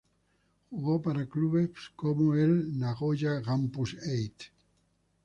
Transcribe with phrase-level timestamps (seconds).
[0.71, 4.45] Jugó para clubes como el Nagoya Grampus Eight.